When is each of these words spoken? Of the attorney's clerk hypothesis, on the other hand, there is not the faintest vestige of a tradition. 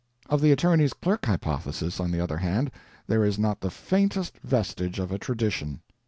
Of 0.31 0.41
the 0.41 0.51
attorney's 0.51 0.93
clerk 0.93 1.27
hypothesis, 1.27 1.99
on 1.99 2.09
the 2.09 2.19
other 2.19 2.37
hand, 2.37 2.71
there 3.05 3.23
is 3.23 3.37
not 3.37 3.61
the 3.61 3.69
faintest 3.69 4.39
vestige 4.43 4.97
of 4.97 5.11
a 5.11 5.19
tradition. 5.19 5.81